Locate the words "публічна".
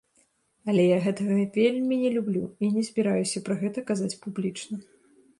4.25-4.81